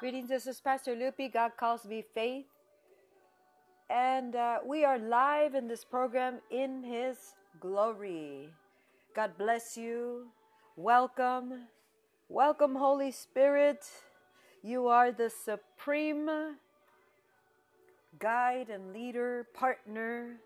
Greetings, 0.00 0.28
this 0.28 0.48
is 0.48 0.60
Pastor 0.60 0.96
Lupi. 0.96 1.32
God 1.32 1.52
calls 1.56 1.84
me 1.84 2.04
Faith. 2.14 2.46
And 3.88 4.34
uh, 4.34 4.58
we 4.66 4.84
are 4.84 4.98
live 4.98 5.54
in 5.54 5.68
this 5.68 5.84
program 5.84 6.40
in 6.50 6.82
His 6.82 7.16
glory. 7.60 8.48
God 9.14 9.38
bless 9.38 9.76
you. 9.76 10.26
Welcome. 10.76 11.68
Welcome, 12.28 12.74
Holy 12.74 13.12
Spirit. 13.12 13.86
You 14.64 14.88
are 14.88 15.12
the 15.12 15.30
supreme 15.30 16.28
guide 18.18 18.70
and 18.70 18.92
leader, 18.92 19.46
partner. 19.54 20.38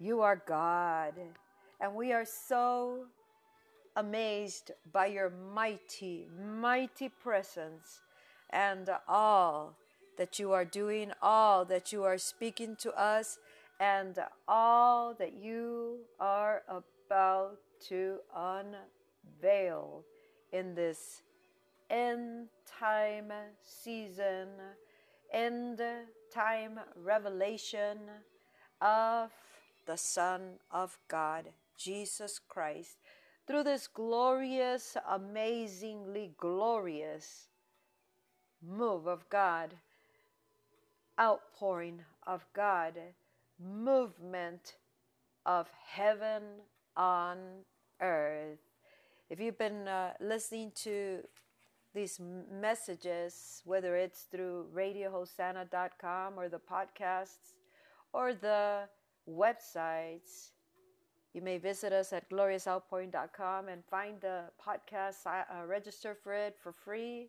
You 0.00 0.22
are 0.22 0.42
God. 0.44 1.14
And 1.80 1.94
we 1.94 2.12
are 2.12 2.26
so 2.26 3.04
amazed 3.94 4.72
by 4.92 5.06
your 5.06 5.30
mighty, 5.30 6.26
mighty 6.60 7.08
presence 7.08 8.00
and 8.52 8.88
all 9.08 9.76
that 10.18 10.38
you 10.38 10.52
are 10.52 10.64
doing, 10.64 11.12
all 11.22 11.64
that 11.64 11.92
you 11.92 12.04
are 12.04 12.18
speaking 12.18 12.76
to 12.76 12.92
us, 12.92 13.38
and 13.80 14.18
all 14.46 15.14
that 15.14 15.32
you 15.32 16.00
are 16.20 16.62
about 16.68 17.58
to 17.88 18.18
unveil 18.36 20.04
in 20.52 20.74
this 20.74 21.22
end 21.90 22.48
time 22.78 23.32
season, 23.62 24.48
end 25.32 25.80
time 26.32 26.78
revelation 26.96 27.98
of 28.80 29.30
the 29.86 29.96
Son 29.96 30.58
of 30.70 30.98
God, 31.08 31.48
Jesus 31.76 32.38
Christ, 32.48 32.98
through 33.46 33.64
this 33.64 33.88
glorious, 33.88 34.96
amazingly 35.08 36.32
glorious 36.38 37.48
move 38.66 39.06
of 39.06 39.28
God, 39.28 39.74
outpouring 41.20 42.00
of 42.26 42.46
God, 42.54 42.94
movement 43.58 44.76
of 45.44 45.68
heaven 45.86 46.42
on 46.96 47.38
earth. 48.00 48.58
If 49.30 49.40
you've 49.40 49.58
been 49.58 49.88
uh, 49.88 50.12
listening 50.20 50.72
to 50.76 51.20
these 51.94 52.20
messages, 52.50 53.62
whether 53.64 53.96
it's 53.96 54.22
through 54.22 54.66
radiohosanna.com 54.74 56.38
or 56.38 56.48
the 56.48 56.60
podcasts 56.60 57.54
or 58.12 58.34
the 58.34 58.88
websites, 59.28 60.50
you 61.34 61.40
may 61.40 61.58
visit 61.58 61.92
us 61.92 62.12
at 62.12 62.28
gloriousoutpouring.com 62.30 63.68
and 63.68 63.82
find 63.84 64.20
the 64.20 64.42
podcast, 64.64 65.26
uh, 65.26 65.66
register 65.66 66.14
for 66.14 66.34
it 66.34 66.56
for 66.62 66.72
free 66.72 67.28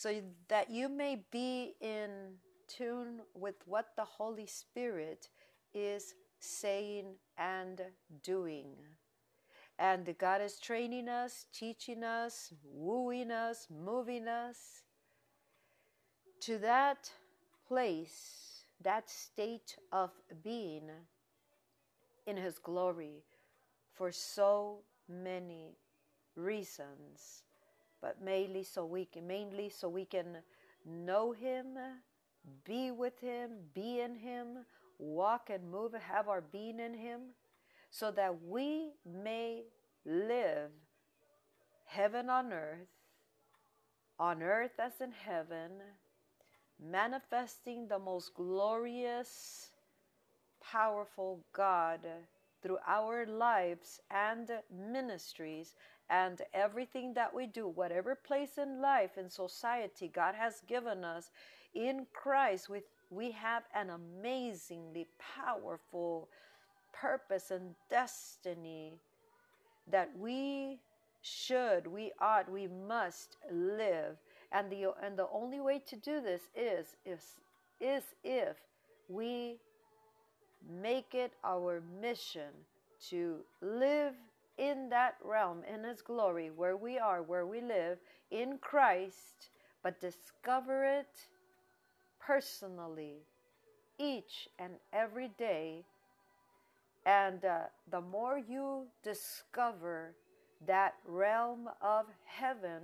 so 0.00 0.14
that 0.48 0.70
you 0.70 0.88
may 0.88 1.22
be 1.30 1.74
in 1.78 2.08
tune 2.66 3.20
with 3.34 3.56
what 3.66 3.88
the 3.96 4.04
Holy 4.04 4.46
Spirit 4.46 5.28
is 5.74 6.14
saying 6.38 7.16
and 7.36 7.82
doing. 8.22 8.76
And 9.78 10.16
God 10.16 10.40
is 10.40 10.58
training 10.58 11.10
us, 11.10 11.44
teaching 11.52 12.02
us, 12.02 12.50
wooing 12.64 13.30
us, 13.30 13.66
moving 13.68 14.26
us 14.26 14.84
to 16.40 16.56
that 16.60 17.10
place, 17.68 18.64
that 18.82 19.10
state 19.10 19.76
of 19.92 20.12
being 20.42 20.88
in 22.26 22.38
His 22.38 22.58
glory 22.58 23.22
for 23.92 24.10
so 24.10 24.78
many 25.06 25.76
reasons 26.36 27.42
but 28.00 28.22
mainly 28.22 28.62
so 28.62 28.84
we 28.84 29.04
can 29.04 29.26
mainly 29.26 29.68
so 29.68 29.88
we 29.88 30.04
can 30.04 30.38
know 30.86 31.32
him 31.32 31.78
be 32.64 32.90
with 32.90 33.18
him 33.20 33.50
be 33.74 34.00
in 34.00 34.14
him 34.14 34.64
walk 34.98 35.50
and 35.50 35.70
move 35.70 35.94
have 35.94 36.28
our 36.28 36.40
being 36.40 36.80
in 36.80 36.94
him 36.94 37.20
so 37.90 38.10
that 38.10 38.34
we 38.46 38.90
may 39.04 39.62
live 40.04 40.70
heaven 41.86 42.30
on 42.30 42.52
earth 42.52 42.88
on 44.18 44.42
earth 44.42 44.78
as 44.78 45.00
in 45.00 45.12
heaven 45.12 45.72
manifesting 46.78 47.88
the 47.88 47.98
most 47.98 48.34
glorious 48.34 49.70
powerful 50.62 51.40
god 51.52 52.00
through 52.62 52.78
our 52.86 53.26
lives 53.26 54.00
and 54.10 54.50
ministries 54.70 55.74
and 56.10 56.42
everything 56.52 57.14
that 57.14 57.32
we 57.32 57.46
do, 57.46 57.68
whatever 57.68 58.14
place 58.14 58.58
in 58.58 58.82
life, 58.82 59.16
in 59.16 59.30
society 59.30 60.10
God 60.12 60.34
has 60.34 60.60
given 60.66 61.04
us 61.04 61.30
in 61.72 62.06
Christ, 62.12 62.68
with, 62.68 62.82
we 63.10 63.30
have 63.30 63.62
an 63.74 63.90
amazingly 63.90 65.06
powerful 65.36 66.28
purpose 66.92 67.52
and 67.52 67.74
destiny 67.88 68.94
that 69.88 70.10
we 70.18 70.80
should, 71.22 71.86
we 71.86 72.10
ought, 72.20 72.50
we 72.50 72.66
must 72.66 73.36
live. 73.52 74.16
And 74.52 74.70
the, 74.70 74.92
and 75.02 75.16
the 75.16 75.28
only 75.32 75.60
way 75.60 75.80
to 75.86 75.96
do 75.96 76.20
this 76.20 76.42
is, 76.56 76.96
is, 77.06 77.36
is 77.80 78.02
if 78.24 78.56
we 79.08 79.58
make 80.82 81.14
it 81.14 81.32
our 81.44 81.82
mission 82.00 82.50
to 83.10 83.38
live 83.60 84.14
in 84.60 84.90
that 84.90 85.16
realm, 85.24 85.62
in 85.72 85.82
His 85.82 86.02
glory, 86.02 86.50
where 86.54 86.76
we 86.76 86.98
are, 86.98 87.22
where 87.22 87.46
we 87.46 87.62
live, 87.62 87.98
in 88.30 88.58
Christ, 88.58 89.48
but 89.82 90.00
discover 90.00 90.84
it 90.84 91.26
personally 92.20 93.16
each 93.98 94.48
and 94.58 94.74
every 94.92 95.30
day. 95.38 95.82
And 97.06 97.42
uh, 97.44 97.60
the 97.90 98.02
more 98.02 98.38
you 98.38 98.84
discover 99.02 100.14
that 100.66 100.94
realm 101.06 101.70
of 101.80 102.04
heaven, 102.26 102.82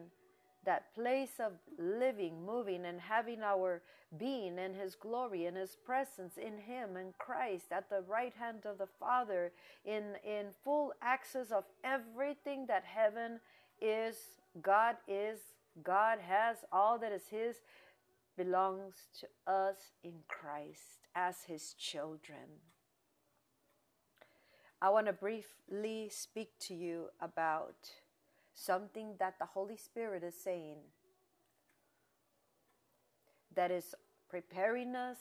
that 0.67 0.95
place 0.95 1.41
of 1.41 1.53
living, 1.79 2.45
moving, 2.45 2.85
and 2.85 3.01
having 3.01 3.43
our 3.43 3.83
being 4.19 4.59
in 4.59 4.75
His 4.75 4.95
glory, 4.95 5.47
in 5.47 5.55
His 5.55 5.77
presence, 5.77 6.37
in 6.37 6.59
Him, 6.59 6.97
in 6.97 7.15
Christ, 7.19 7.67
at 7.71 7.89
the 7.89 8.03
right 8.07 8.35
hand 8.39 8.67
of 8.67 8.79
the 8.79 8.89
Father, 9.01 9.53
in, 9.85 10.17
in 10.25 10.47
full 10.63 10.93
access 11.01 11.51
of 11.51 11.65
everything 11.83 12.67
that 12.67 12.85
heaven 12.85 13.41
is, 13.81 14.17
God 14.61 14.97
is, 15.09 15.39
God 15.83 16.19
has, 16.21 16.59
all 16.73 16.99
that 16.99 17.13
is 17.13 17.29
His 17.31 17.57
belongs 18.37 18.95
to 19.21 19.53
us 19.53 19.77
in 20.05 20.13
Christ 20.29 21.09
as 21.15 21.45
His 21.47 21.75
children. 21.75 22.61
I 24.81 24.91
want 24.91 25.07
to 25.07 25.13
briefly 25.13 26.11
speak 26.11 26.51
to 26.61 26.75
you 26.75 27.07
about 27.21 27.91
something 28.57 29.15
that 29.21 29.39
the 29.39 29.45
Holy 29.45 29.77
Spirit 29.77 30.25
is 30.25 30.35
saying 30.35 30.79
that 33.55 33.71
is 33.71 33.95
preparing 34.29 34.97
us 34.97 35.19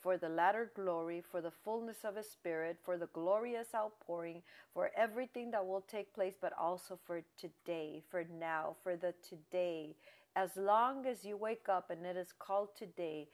for 0.00 0.16
the 0.16 0.28
latter 0.28 0.70
glory, 0.76 1.22
for 1.28 1.40
the 1.40 1.50
fullness 1.50 1.98
of 2.04 2.14
His 2.16 2.30
Spirit, 2.30 2.78
for 2.84 2.96
the 2.96 3.08
glorious 3.08 3.68
outpouring, 3.74 4.42
for 4.72 4.90
everything 4.96 5.50
that 5.50 5.66
will 5.66 5.80
take 5.80 6.14
place, 6.14 6.34
but 6.40 6.52
also 6.58 6.98
for 7.04 7.22
today, 7.36 8.02
for 8.08 8.24
now, 8.38 8.76
for 8.84 8.94
the 8.94 9.12
today. 9.28 9.96
As 10.36 10.50
long 10.56 11.06
as 11.06 11.24
you 11.24 11.36
wake 11.36 11.68
up 11.68 11.90
and 11.90 12.06
it 12.06 12.16
is 12.16 12.32
called 12.38 12.68
today, 12.78 13.28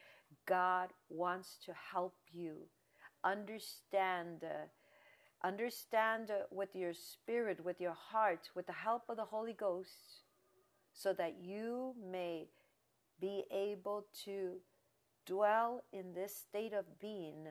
God 0.46 0.88
wants 1.10 1.58
to 1.66 1.72
help 1.92 2.14
you 2.32 2.54
understand. 3.22 4.42
Uh, 4.42 4.68
Understand 5.44 6.30
uh, 6.30 6.44
with 6.50 6.74
your 6.76 6.92
spirit, 6.92 7.64
with 7.64 7.80
your 7.80 7.94
heart, 7.94 8.50
with 8.54 8.66
the 8.66 8.72
help 8.72 9.02
of 9.08 9.16
the 9.16 9.24
Holy 9.24 9.52
Ghost, 9.52 10.22
so 10.92 11.12
that 11.14 11.36
you 11.42 11.94
may 12.10 12.46
be 13.20 13.44
able 13.50 14.06
to 14.24 14.52
dwell 15.26 15.82
in 15.92 16.14
this 16.14 16.36
state 16.36 16.72
of 16.72 16.84
being, 17.00 17.46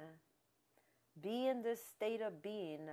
be 1.21 1.47
in 1.47 1.61
this 1.61 1.79
state 1.83 2.21
of 2.21 2.41
being, 2.41 2.87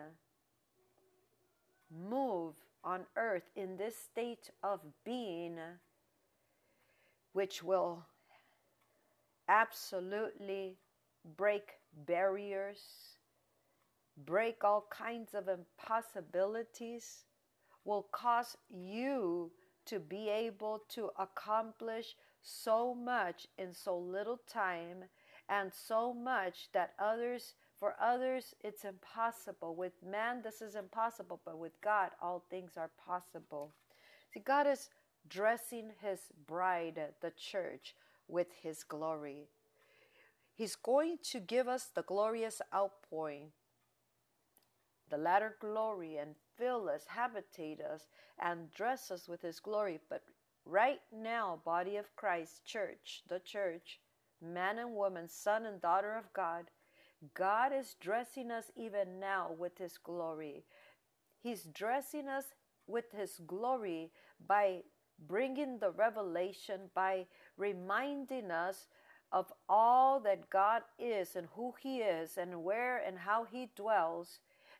move 2.10 2.54
on 2.82 3.04
earth 3.16 3.50
in 3.54 3.76
this 3.76 3.96
state 3.96 4.50
of 4.62 4.80
being, 5.04 5.58
which 7.32 7.62
will 7.62 8.04
absolutely 9.48 10.76
break 11.36 11.74
barriers 12.06 13.17
break 14.24 14.64
all 14.64 14.86
kinds 14.90 15.34
of 15.34 15.48
impossibilities, 15.48 17.24
will 17.84 18.06
cause 18.12 18.56
you 18.70 19.50
to 19.86 19.98
be 19.98 20.28
able 20.28 20.82
to 20.90 21.10
accomplish 21.18 22.14
so 22.42 22.94
much 22.94 23.46
in 23.58 23.72
so 23.72 23.98
little 23.98 24.40
time 24.50 25.04
and 25.48 25.72
so 25.72 26.12
much 26.12 26.68
that 26.72 26.92
others 26.98 27.54
for 27.78 27.94
others 28.00 28.54
it's 28.62 28.84
impossible. 28.84 29.74
With 29.74 29.92
man 30.04 30.42
this 30.42 30.60
is 30.60 30.74
impossible 30.74 31.40
but 31.44 31.58
with 31.58 31.80
god 31.80 32.10
all 32.20 32.44
things 32.50 32.72
are 32.76 32.90
possible. 33.04 33.72
See 34.34 34.40
god 34.40 34.66
is 34.66 34.90
dressing 35.28 35.90
his 36.02 36.20
bride, 36.46 37.00
the 37.20 37.30
church, 37.30 37.94
with 38.28 38.48
his 38.62 38.82
glory. 38.82 39.48
He's 40.54 40.74
going 40.74 41.18
to 41.30 41.40
give 41.40 41.68
us 41.68 41.88
the 41.94 42.02
glorious 42.02 42.60
outpouring, 42.74 43.52
the 45.10 45.18
latter 45.18 45.56
glory, 45.60 46.16
and 46.16 46.34
fill 46.56 46.88
us, 46.88 47.04
habitate 47.08 47.80
us, 47.80 48.06
and 48.38 48.72
dress 48.72 49.10
us 49.10 49.28
with 49.28 49.42
his 49.42 49.60
glory. 49.60 49.98
But 50.08 50.22
right 50.64 51.00
now, 51.12 51.60
body 51.64 51.96
of 51.96 52.14
Christ, 52.16 52.64
church, 52.64 53.22
the 53.28 53.40
church, 53.40 54.00
man 54.40 54.78
and 54.78 54.94
woman, 54.94 55.28
son 55.28 55.66
and 55.66 55.80
daughter 55.80 56.14
of 56.14 56.32
God, 56.32 56.70
God 57.34 57.72
is 57.72 57.96
dressing 58.00 58.50
us 58.50 58.70
even 58.76 59.18
now 59.18 59.50
with 59.58 59.78
his 59.78 59.98
glory. 59.98 60.64
He's 61.40 61.62
dressing 61.64 62.28
us 62.28 62.44
with 62.86 63.12
his 63.12 63.40
glory 63.46 64.12
by 64.46 64.82
bringing 65.26 65.78
the 65.78 65.90
revelation, 65.90 66.90
by 66.94 67.26
reminding 67.56 68.50
us 68.50 68.86
of 69.32 69.52
all 69.68 70.20
that 70.20 70.48
God 70.50 70.82
is 70.98 71.36
and 71.36 71.48
who 71.54 71.74
He 71.80 71.98
is 71.98 72.38
and 72.38 72.62
where 72.62 72.98
and 72.98 73.18
how 73.18 73.44
He 73.44 73.70
dwells, 73.76 74.38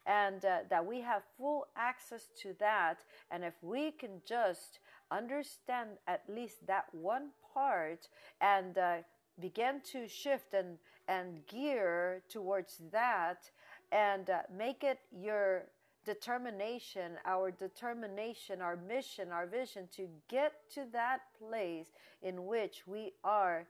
and 0.09 0.43
uh, 0.47 0.61
that 0.71 0.85
we 0.85 1.03
have 1.03 1.23
full 1.37 1.67
access 1.77 2.29
to 2.41 2.55
that. 2.59 3.05
And 3.31 3.45
if 3.45 3.55
we 3.63 3.91
can 3.91 4.23
just 4.27 4.81
understand 5.11 5.91
at 6.09 6.23
least 6.29 6.67
that 6.67 6.87
one 6.93 7.29
part 7.55 8.09
and 8.41 8.77
uh, 8.79 8.97
begin 9.39 9.83
to 9.93 10.09
shift 10.09 10.55
and, 10.55 10.79
and 11.07 11.47
gear 11.47 12.23
towards 12.31 12.81
that 12.91 13.51
and 13.93 14.31
uh, 14.31 14.41
make 14.57 14.83
it 14.83 14.99
your 15.13 15.67
determination, 16.07 17.13
our 17.27 17.51
determination, 17.51 18.63
our 18.63 18.77
mission, 18.77 19.31
our 19.31 19.47
vision 19.47 19.89
to 19.95 20.09
get 20.31 20.53
to 20.75 20.87
that 20.91 21.21
place 21.39 21.89
in 22.23 22.47
which 22.47 22.85
we 22.87 23.13
are 23.25 23.67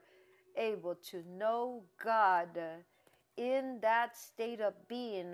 able 0.55 0.95
to 0.95 1.21
know 1.37 1.83
God 2.01 2.57
in 3.35 3.79
that 3.81 4.17
state 4.17 4.61
of 4.61 4.73
being 4.87 5.33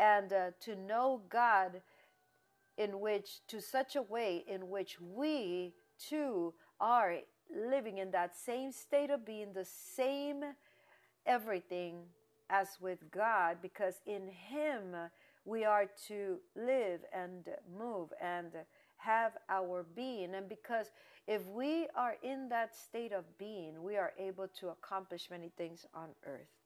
and 0.00 0.32
uh, 0.32 0.50
to 0.60 0.74
know 0.74 1.20
God 1.28 1.82
in 2.78 3.00
which, 3.00 3.46
to 3.48 3.60
such 3.60 3.94
a 3.94 4.02
way 4.02 4.42
in 4.48 4.70
which 4.70 4.98
we 4.98 5.74
too 5.98 6.54
are 6.80 7.16
living 7.54 7.98
in 7.98 8.10
that 8.12 8.34
same 8.34 8.72
state 8.72 9.10
of 9.10 9.26
being, 9.26 9.52
the 9.52 9.66
same 9.66 10.42
everything 11.26 11.98
as 12.48 12.78
with 12.80 12.98
God, 13.10 13.58
because 13.60 14.00
in 14.06 14.28
Him 14.28 14.96
we 15.44 15.64
are 15.64 15.86
to 16.08 16.38
live 16.56 17.00
and 17.12 17.44
move 17.78 18.08
and 18.22 18.52
have 18.96 19.32
our 19.50 19.84
being. 19.94 20.34
And 20.34 20.48
because 20.48 20.86
if 21.26 21.46
we 21.46 21.88
are 21.94 22.16
in 22.22 22.48
that 22.48 22.74
state 22.74 23.12
of 23.12 23.24
being, 23.38 23.82
we 23.82 23.96
are 23.96 24.12
able 24.18 24.48
to 24.60 24.68
accomplish 24.68 25.28
many 25.30 25.50
things 25.58 25.84
on 25.94 26.08
earth. 26.26 26.59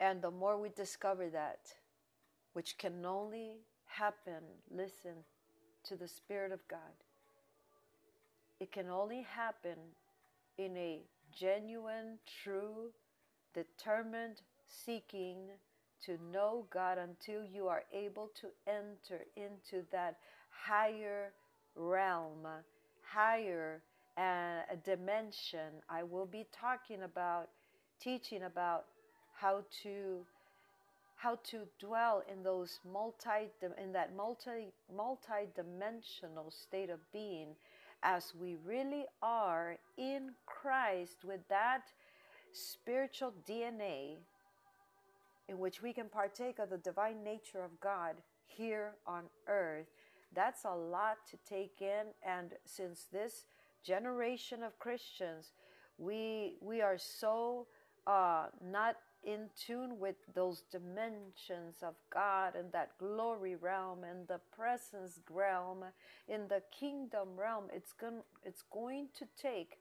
And 0.00 0.22
the 0.22 0.30
more 0.30 0.58
we 0.58 0.70
discover 0.70 1.28
that, 1.28 1.74
which 2.54 2.78
can 2.78 3.04
only 3.04 3.58
happen, 3.86 4.42
listen 4.70 5.12
to 5.84 5.94
the 5.94 6.08
Spirit 6.08 6.52
of 6.52 6.66
God, 6.68 6.80
it 8.58 8.72
can 8.72 8.88
only 8.88 9.22
happen 9.22 9.76
in 10.58 10.76
a 10.76 11.00
genuine, 11.38 12.18
true, 12.42 12.90
determined 13.54 14.40
seeking 14.68 15.36
to 16.04 16.18
know 16.32 16.66
God 16.70 16.98
until 16.98 17.44
you 17.44 17.68
are 17.68 17.84
able 17.92 18.30
to 18.40 18.48
enter 18.66 19.24
into 19.36 19.84
that 19.92 20.16
higher 20.50 21.32
realm, 21.74 22.46
higher 23.02 23.82
uh, 24.16 24.60
dimension. 24.84 25.82
I 25.88 26.02
will 26.02 26.26
be 26.26 26.46
talking 26.58 27.02
about, 27.02 27.48
teaching 28.00 28.44
about 28.44 28.86
how 29.40 29.62
to 29.82 30.24
how 31.16 31.38
to 31.44 31.58
dwell 31.78 32.22
in 32.32 32.42
those 32.42 32.80
multi 32.90 33.50
in 33.82 33.92
that 33.92 34.16
multi 34.16 34.72
multi-dimensional 34.94 36.50
state 36.50 36.90
of 36.90 36.98
being 37.12 37.48
as 38.02 38.32
we 38.40 38.56
really 38.64 39.04
are 39.22 39.76
in 39.98 40.30
Christ 40.46 41.24
with 41.24 41.40
that 41.48 41.82
spiritual 42.52 43.32
DNA 43.48 44.16
in 45.48 45.58
which 45.58 45.82
we 45.82 45.92
can 45.92 46.08
partake 46.08 46.58
of 46.58 46.70
the 46.70 46.78
divine 46.78 47.22
nature 47.22 47.62
of 47.62 47.78
God 47.80 48.14
here 48.46 48.92
on 49.06 49.24
earth. 49.48 49.86
That's 50.34 50.64
a 50.64 50.74
lot 50.74 51.16
to 51.30 51.36
take 51.48 51.82
in. 51.82 52.06
And 52.26 52.52
since 52.64 53.06
this 53.12 53.44
generation 53.84 54.62
of 54.62 54.78
Christians, 54.78 55.52
we 55.98 56.54
we 56.60 56.80
are 56.80 56.98
so 56.98 57.66
uh, 58.06 58.46
not 58.64 58.96
in 59.24 59.48
tune 59.56 59.98
with 59.98 60.16
those 60.34 60.62
dimensions 60.70 61.76
of 61.82 61.94
God 62.12 62.54
and 62.54 62.72
that 62.72 62.96
glory 62.98 63.56
realm 63.56 64.04
and 64.04 64.26
the 64.26 64.40
presence 64.56 65.20
realm 65.30 65.84
in 66.28 66.48
the 66.48 66.62
kingdom 66.78 67.28
realm. 67.36 67.64
It's 67.72 67.92
going 67.92 68.22
it's 68.44 68.64
going 68.72 69.08
to 69.18 69.26
take 69.40 69.78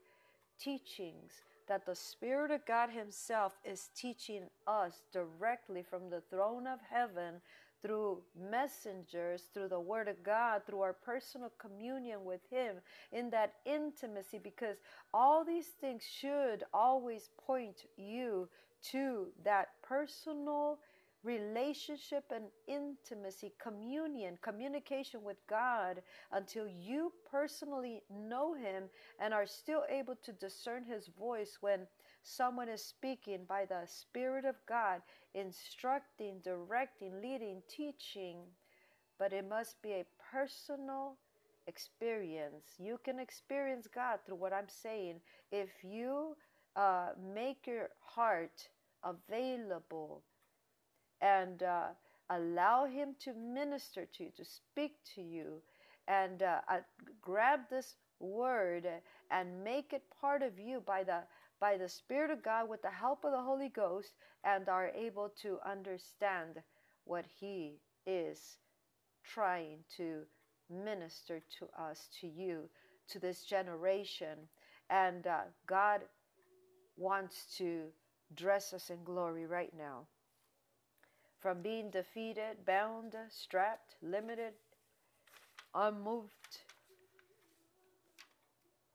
teachings 0.60 1.42
that 1.68 1.86
the 1.86 1.96
Spirit 1.96 2.52
of 2.52 2.66
God 2.66 2.90
Himself 2.90 3.54
is 3.64 3.90
teaching 3.96 4.44
us 4.68 5.02
directly 5.14 5.84
from 5.88 6.10
the 6.10 6.22
throne 6.30 6.68
of 6.68 6.80
heaven 6.90 7.36
through 7.82 8.22
messengers, 8.38 9.44
through 9.54 9.70
the 9.70 9.80
Word 9.80 10.08
of 10.08 10.22
God, 10.24 10.64
through 10.66 10.82
our 10.82 10.94
personal 10.94 11.52
communion 11.58 12.26
with 12.26 12.42
Him 12.50 12.76
in 13.12 13.30
that 13.30 13.54
intimacy, 13.66 14.40
because 14.44 14.78
all 15.14 15.46
these 15.46 15.68
things 15.80 16.04
should 16.04 16.64
always 16.74 17.30
point 17.38 17.86
you 17.96 18.50
to 18.92 19.28
that 19.44 19.68
personal 19.84 20.80
relationship 21.24 22.24
and 22.34 22.46
intimacy, 22.68 23.52
communion, 23.62 24.38
communication 24.42 25.22
with 25.24 25.38
God 25.50 26.02
until 26.32 26.68
you 26.68 27.12
personally 27.30 28.02
know 28.10 28.54
Him 28.54 28.84
and 29.20 29.34
are 29.34 29.46
still 29.46 29.84
able 29.90 30.16
to 30.24 30.32
discern 30.32 30.86
His 30.86 31.10
voice 31.20 31.58
when 31.60 31.88
someone 32.24 32.70
is 32.70 32.84
speaking 32.84 33.40
by 33.48 33.66
the 33.66 33.82
Spirit 33.86 34.46
of 34.46 34.56
God, 34.68 35.02
instructing, 35.34 36.40
directing, 36.44 37.22
leading, 37.22 37.62
teaching. 37.70 38.38
But 39.18 39.34
it 39.34 39.48
must 39.48 39.82
be 39.82 39.92
a 39.92 40.06
personal 40.32 41.18
experience. 41.68 42.76
You 42.80 42.98
can 43.04 43.20
experience 43.20 43.88
God 43.94 44.20
through 44.26 44.38
what 44.38 44.54
I'm 44.54 44.70
saying 44.70 45.20
if 45.52 45.70
you 45.84 46.36
uh, 46.76 47.10
make 47.34 47.68
your 47.68 47.90
heart 48.00 48.70
available 49.04 50.24
and 51.22 51.64
uh, 51.64 51.88
allow 52.30 52.86
Him 52.86 53.16
to 53.24 53.34
minister 53.34 54.06
to 54.18 54.24
you, 54.26 54.32
to 54.38 54.46
speak 54.46 54.94
to 55.16 55.22
you, 55.22 55.62
and 56.08 56.44
uh, 56.44 56.60
uh, 56.70 56.80
grab 57.22 57.62
this 57.70 57.96
word 58.20 58.88
and 59.32 59.64
make 59.64 59.94
it 59.94 60.04
part 60.20 60.42
of 60.42 60.60
you 60.60 60.82
by 60.86 61.04
the 61.04 61.20
by 61.60 61.76
the 61.76 61.90
Spirit 61.90 62.32
of 62.32 62.42
God 62.42 62.70
with 62.70 62.82
the 62.82 62.90
help 62.90 63.26
of 63.26 63.32
the 63.32 63.42
Holy 63.42 63.68
Ghost, 63.68 64.14
and 64.46 64.70
are 64.70 64.92
able 64.96 65.30
to 65.42 65.58
understand 65.70 66.56
what 67.04 67.26
He 67.40 67.80
is 68.06 68.58
trying 69.26 69.80
to 69.98 70.22
minister 70.70 71.42
to 71.60 71.68
us, 71.78 72.08
to 72.22 72.28
you, 72.28 72.70
to 73.10 73.20
this 73.20 73.44
generation. 73.44 74.38
And 74.90 75.28
uh, 75.28 75.42
God 75.68 76.02
wants 76.96 77.56
to 77.58 77.88
dress 78.36 78.74
us 78.74 78.90
in 78.90 79.04
glory 79.04 79.46
right 79.46 79.74
now 79.78 80.06
from 81.40 81.62
being 81.62 81.90
defeated, 81.90 82.66
bound, 82.66 83.16
strapped, 83.30 83.96
limited, 84.02 84.54
unmoved, 85.74 86.60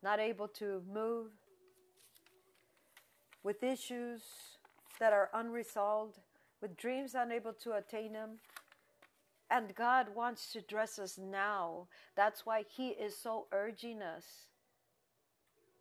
not 0.02 0.20
able 0.20 0.48
to 0.48 0.82
move, 0.92 1.30
with 3.42 3.62
issues 3.62 4.22
that 4.98 5.12
are 5.12 5.30
unresolved, 5.34 6.18
with 6.60 6.76
dreams 6.76 7.14
unable 7.14 7.52
to 7.52 7.72
attain 7.72 8.12
them. 8.12 8.38
And 9.50 9.74
God 9.74 10.08
wants 10.14 10.52
to 10.52 10.62
dress 10.62 10.98
us 10.98 11.18
now. 11.18 11.88
That's 12.16 12.46
why 12.46 12.64
He 12.68 12.88
is 12.88 13.16
so 13.16 13.46
urging 13.52 14.02
us 14.02 14.24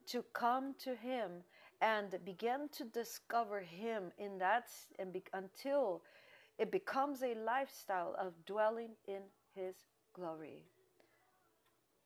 to 0.07 0.23
come 0.33 0.75
to 0.83 0.95
Him 0.95 1.43
and 1.83 2.17
begin 2.23 2.69
to 2.71 2.85
discover 2.85 3.59
Him 3.59 4.13
in 4.17 4.37
that 4.39 4.69
and 4.97 5.11
be, 5.11 5.21
until 5.33 6.01
it 6.57 6.71
becomes 6.71 7.21
a 7.21 7.35
lifestyle 7.45 8.15
of 8.17 8.33
dwelling 8.45 8.91
in 9.05 9.21
His 9.53 9.75
glory. 10.13 10.63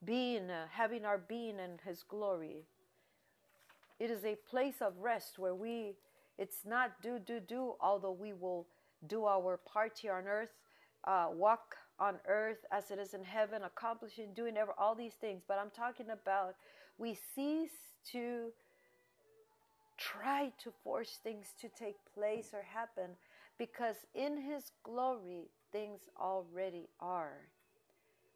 Being, 0.04 0.50
uh, 0.50 0.66
having 0.72 1.06
our 1.06 1.20
being 1.20 1.60
in 1.60 1.78
His 1.86 2.02
glory. 2.02 2.66
It 4.00 4.10
is 4.10 4.26
a 4.26 4.36
place 4.50 4.82
of 4.82 4.98
rest 5.00 5.38
where 5.38 5.56
we, 5.56 5.94
it's 6.40 6.66
not 6.66 6.94
do, 7.04 7.20
do, 7.20 7.40
do, 7.40 7.74
although 7.80 8.18
we 8.20 8.34
will 8.34 8.66
do 9.06 9.26
our 9.26 9.58
part 9.58 10.00
here 10.02 10.14
on 10.14 10.26
earth, 10.26 10.54
uh, 11.04 11.28
walk 11.32 11.76
on 12.00 12.16
earth 12.28 12.66
as 12.72 12.90
it 12.90 12.98
is 12.98 13.14
in 13.14 13.24
heaven, 13.24 13.62
accomplishing, 13.64 14.34
doing 14.34 14.58
ever, 14.58 14.74
all 14.80 14.96
these 14.96 15.14
things. 15.14 15.44
But 15.48 15.60
I'm 15.60 15.70
talking 15.70 16.08
about 16.10 16.56
we 16.98 17.16
cease 17.36 17.70
to 18.12 18.52
try 19.98 20.52
to 20.64 20.72
force 20.84 21.20
things 21.24 21.54
to 21.62 21.70
take 21.70 21.96
place 22.14 22.50
or 22.54 22.64
happen 22.64 23.12
because 23.58 23.96
in 24.14 24.38
His 24.38 24.72
glory, 24.84 25.50
things 25.72 26.02
already 26.20 26.90
are. 27.00 27.48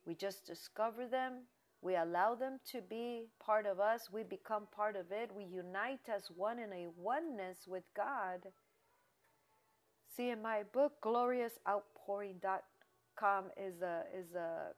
We 0.05 0.15
just 0.15 0.45
discover 0.45 1.07
them, 1.07 1.47
we 1.81 1.95
allow 1.95 2.35
them 2.35 2.59
to 2.71 2.81
be 2.81 3.25
part 3.43 3.65
of 3.65 3.79
us, 3.79 4.09
we 4.11 4.21
become 4.23 4.67
part 4.75 4.95
of 4.95 5.11
it, 5.11 5.31
we 5.35 5.45
unite 5.45 6.07
as 6.13 6.29
one 6.35 6.59
in 6.59 6.71
a 6.73 6.87
oneness 6.97 7.59
with 7.67 7.83
God. 7.95 8.47
See, 10.15 10.29
in 10.29 10.41
my 10.41 10.63
book, 10.73 10.93
gloriousoutpouring.com 11.03 13.45
is 13.57 13.81
a, 13.81 14.03
is 14.17 14.33
a 14.35 14.73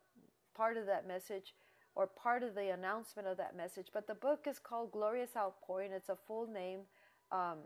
part 0.56 0.78
of 0.78 0.86
that 0.86 1.08
message 1.08 1.54
or 1.96 2.08
part 2.08 2.44
of 2.44 2.56
the 2.56 2.74
announcement 2.74 3.28
of 3.28 3.38
that 3.38 3.56
message. 3.56 3.88
But 3.94 4.08
the 4.08 4.16
book 4.16 4.48
is 4.48 4.60
called 4.60 4.92
Glorious 4.92 5.32
Outpouring. 5.38 5.92
It's 5.92 6.10
a 6.10 6.16
full 6.16 6.48
name. 6.48 6.82
Um, 7.32 7.60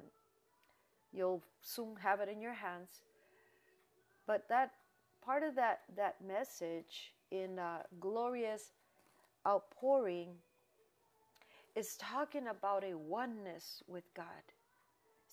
you'll 1.14 1.44
soon 1.62 1.96
have 2.02 2.20
it 2.20 2.30
in 2.30 2.42
your 2.42 2.54
hands. 2.54 3.02
But 4.26 4.48
that 4.50 4.72
part 5.24 5.44
of 5.44 5.56
that 5.56 5.82
that 5.96 6.16
message 6.26 7.14
in 7.32 7.60
uh, 7.60 7.84
Glorious 8.00 8.72
Outpouring 9.48 10.30
is 11.76 11.96
talking 11.98 12.48
about 12.48 12.84
a 12.84 12.98
oneness 12.98 13.84
with 13.88 14.04
God. 14.14 14.26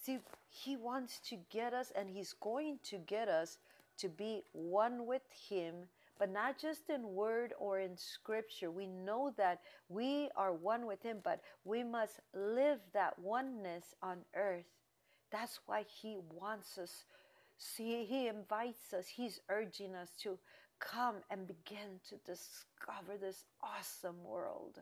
See, 0.00 0.18
He 0.50 0.76
wants 0.76 1.18
to 1.30 1.36
get 1.50 1.72
us, 1.72 1.90
and 1.96 2.08
He's 2.08 2.34
going 2.34 2.78
to 2.84 2.98
get 2.98 3.28
us 3.28 3.58
to 3.98 4.08
be 4.08 4.42
one 4.52 5.06
with 5.06 5.22
Him 5.48 5.74
but 6.18 6.30
not 6.30 6.59
just 6.59 6.90
in 6.90 7.14
word 7.14 7.52
or 7.59 7.80
in 7.80 7.97
scripture. 7.97 8.71
We 8.71 8.87
know 8.87 9.33
that 9.37 9.61
we 9.88 10.28
are 10.37 10.52
one 10.52 10.87
with 10.87 11.02
Him, 11.02 11.18
but 11.23 11.40
we 11.64 11.83
must 11.83 12.21
live 12.35 12.78
that 12.92 13.18
oneness 13.18 13.94
on 14.02 14.18
earth. 14.35 14.66
That's 15.30 15.61
why 15.66 15.85
He 15.88 16.18
wants 16.30 16.78
us. 16.78 17.04
See, 17.59 18.04
He 18.04 18.28
invites 18.28 18.92
us, 18.92 19.06
He's 19.09 19.40
urging 19.49 19.94
us 19.94 20.11
to 20.23 20.38
come 20.80 21.16
and 21.30 21.47
begin 21.47 22.00
to 22.09 22.16
discover 22.25 23.16
this 23.21 23.44
awesome 23.62 24.23
world, 24.25 24.80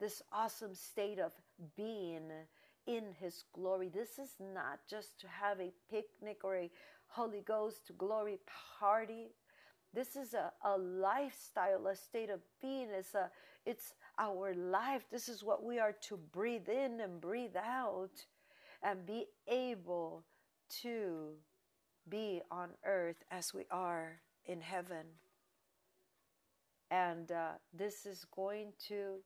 this 0.00 0.22
awesome 0.32 0.74
state 0.74 1.18
of 1.18 1.32
being 1.76 2.30
in 2.86 3.04
His 3.18 3.44
glory. 3.54 3.88
This 3.88 4.18
is 4.18 4.34
not 4.40 4.80
just 4.88 5.20
to 5.20 5.26
have 5.28 5.60
a 5.60 5.72
picnic 5.90 6.40
or 6.44 6.56
a 6.56 6.70
Holy 7.06 7.40
Ghost 7.40 7.92
glory 7.96 8.38
party. 8.78 9.28
This 9.94 10.16
is 10.16 10.34
a, 10.34 10.50
a 10.64 10.76
lifestyle, 10.76 11.86
a 11.86 11.94
state 11.94 12.30
of 12.30 12.40
being. 12.60 12.88
It's, 12.90 13.14
a, 13.14 13.30
it's 13.64 13.94
our 14.18 14.52
life. 14.54 15.04
This 15.12 15.28
is 15.28 15.44
what 15.44 15.64
we 15.64 15.78
are 15.78 15.94
to 16.08 16.16
breathe 16.32 16.68
in 16.68 17.00
and 17.00 17.20
breathe 17.20 17.56
out 17.56 18.26
and 18.82 19.06
be 19.06 19.26
able 19.46 20.24
to 20.82 21.34
be 22.08 22.42
on 22.50 22.70
earth 22.84 23.22
as 23.30 23.54
we 23.54 23.66
are 23.70 24.20
in 24.46 24.60
heaven. 24.60 25.06
And 26.90 27.30
uh, 27.30 27.52
this 27.72 28.04
is 28.04 28.26
going 28.34 28.72
to 28.88 29.20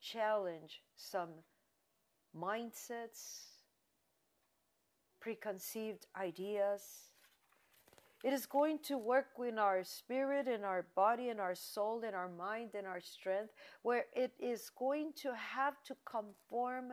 challenge 0.00 0.82
some 0.96 1.30
mindsets, 2.36 3.42
preconceived 5.20 6.06
ideas 6.18 7.10
it 8.22 8.32
is 8.32 8.44
going 8.44 8.78
to 8.80 8.98
work 8.98 9.28
in 9.46 9.58
our 9.58 9.82
spirit, 9.82 10.46
in 10.46 10.62
our 10.62 10.84
body, 10.94 11.30
in 11.30 11.40
our 11.40 11.54
soul, 11.54 12.02
in 12.06 12.12
our 12.12 12.28
mind, 12.28 12.74
in 12.74 12.84
our 12.84 13.00
strength, 13.00 13.52
where 13.82 14.04
it 14.14 14.32
is 14.38 14.70
going 14.78 15.12
to 15.22 15.34
have 15.34 15.82
to 15.84 15.96
conform 16.04 16.92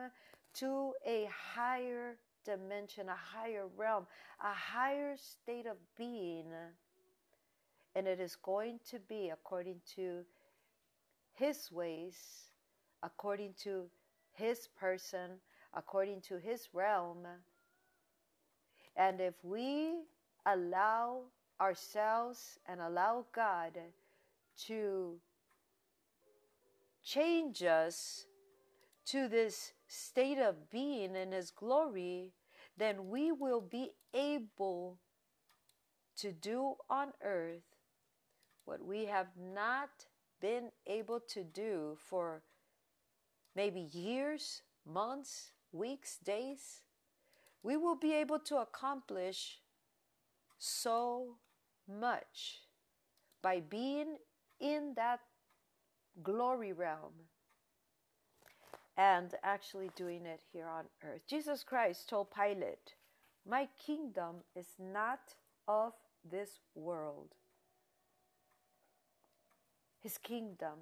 to 0.54 0.92
a 1.06 1.28
higher 1.54 2.16
dimension, 2.44 3.08
a 3.10 3.14
higher 3.14 3.66
realm, 3.76 4.06
a 4.40 4.54
higher 4.54 5.16
state 5.16 5.66
of 5.66 5.76
being. 5.98 6.46
And 7.94 8.06
it 8.06 8.20
is 8.20 8.36
going 8.36 8.80
to 8.90 8.98
be 8.98 9.28
according 9.28 9.80
to 9.96 10.24
His 11.34 11.70
ways, 11.70 12.16
according 13.02 13.52
to 13.64 13.84
His 14.32 14.68
person, 14.80 15.32
according 15.74 16.22
to 16.22 16.38
His 16.38 16.68
realm. 16.72 17.26
And 18.96 19.20
if 19.20 19.34
we 19.42 20.04
allow 20.52 21.22
ourselves 21.60 22.58
and 22.66 22.80
allow 22.80 23.26
God 23.34 23.72
to 24.66 25.20
change 27.04 27.62
us 27.62 28.26
to 29.06 29.28
this 29.28 29.72
state 29.86 30.38
of 30.38 30.70
being 30.70 31.14
in 31.16 31.32
His 31.32 31.50
glory, 31.50 32.32
then 32.76 33.08
we 33.08 33.32
will 33.32 33.60
be 33.60 33.90
able 34.14 34.98
to 36.16 36.32
do 36.32 36.74
on 36.90 37.12
earth 37.22 37.62
what 38.64 38.84
we 38.84 39.06
have 39.06 39.28
not 39.38 39.88
been 40.40 40.70
able 40.86 41.20
to 41.20 41.42
do 41.42 41.96
for 41.98 42.42
maybe 43.56 43.80
years, 43.80 44.62
months, 44.86 45.52
weeks, 45.72 46.18
days. 46.22 46.82
We 47.62 47.76
will 47.76 47.96
be 47.96 48.12
able 48.12 48.38
to 48.40 48.58
accomplish 48.58 49.58
so 50.58 51.36
much 51.88 52.62
by 53.42 53.60
being 53.60 54.16
in 54.60 54.92
that 54.96 55.20
glory 56.22 56.72
realm 56.72 57.12
and 58.96 59.34
actually 59.44 59.90
doing 59.94 60.26
it 60.26 60.42
here 60.52 60.66
on 60.66 60.84
earth. 61.04 61.22
Jesus 61.28 61.62
Christ 61.62 62.08
told 62.08 62.28
Pilate, 62.34 62.94
My 63.48 63.68
kingdom 63.86 64.36
is 64.56 64.66
not 64.78 65.20
of 65.68 65.92
this 66.28 66.58
world. 66.74 67.34
His 70.00 70.18
kingdom, 70.18 70.78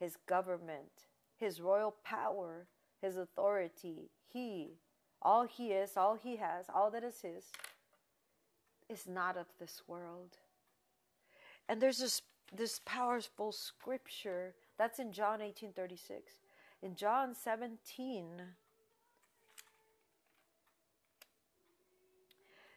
his 0.00 0.16
government, 0.26 1.06
his 1.36 1.60
royal 1.60 1.94
power, 2.04 2.66
his 3.00 3.16
authority, 3.16 4.10
he, 4.32 4.78
all 5.22 5.46
he 5.46 5.68
is, 5.68 5.96
all 5.96 6.16
he 6.20 6.36
has, 6.36 6.66
all 6.74 6.90
that 6.90 7.04
is 7.04 7.20
his 7.20 7.44
is 8.94 9.06
not 9.06 9.36
of 9.36 9.46
this 9.58 9.82
world. 9.86 10.38
And 11.68 11.80
there's 11.80 11.98
this 11.98 12.22
this 12.56 12.80
powerful 12.84 13.50
scripture 13.50 14.54
that's 14.78 14.98
in 14.98 15.12
John 15.12 15.40
18:36. 15.40 16.40
In 16.82 16.94
John 16.94 17.34
17 17.34 18.54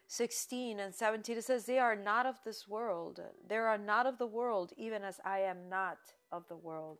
16 0.09 0.79
and 0.79 0.95
17 0.95 1.37
it 1.37 1.43
says 1.43 1.65
they 1.65 1.77
are 1.77 1.95
not 1.95 2.25
of 2.25 2.35
this 2.45 2.65
world 2.65 3.19
they 3.45 3.57
are 3.57 3.77
not 3.77 4.05
of 4.05 4.17
the 4.17 4.25
world 4.25 4.71
even 4.77 5.03
as 5.03 5.19
I 5.25 5.39
am 5.39 5.67
not 5.67 5.97
of 6.31 6.47
the 6.47 6.55
world 6.55 6.99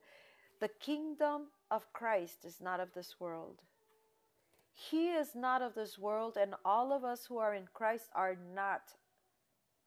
the 0.60 0.68
kingdom 0.68 1.48
of 1.72 1.94
Christ 1.94 2.44
is 2.44 2.60
not 2.60 2.82
of 2.82 2.94
this 2.94 3.16
world 3.18 3.62
he 4.78 5.10
is 5.10 5.34
not 5.34 5.64
of 5.64 5.74
this 5.74 5.98
world, 5.98 6.38
and 6.38 6.54
all 6.64 6.94
of 6.94 7.04
us 7.04 7.26
who 7.26 7.40
are 7.40 7.56
in 7.56 7.68
Christ 7.74 8.10
are 8.14 8.36
not 8.54 8.94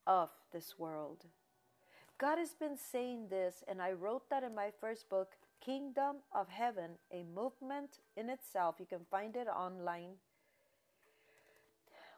of 0.07 0.31
this 0.53 0.79
world. 0.79 1.27
God 2.19 2.39
has 2.39 2.55
been 2.55 2.77
saying 2.77 3.29
this, 3.29 3.65
and 3.67 3.81
I 3.81 3.93
wrote 3.93 4.29
that 4.29 4.43
in 4.43 4.55
my 4.55 4.71
first 4.81 5.09
book, 5.09 5.37
Kingdom 5.65 6.17
of 6.33 6.49
Heaven, 6.49 6.93
a 7.13 7.23
movement 7.35 8.01
in 8.17 8.29
itself. 8.29 8.77
You 8.79 8.87
can 8.87 9.07
find 9.11 9.37
it 9.37 9.47
online. 9.49 10.17